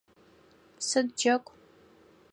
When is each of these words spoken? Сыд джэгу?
Сыд 0.87 1.07
джэгу? 1.17 1.51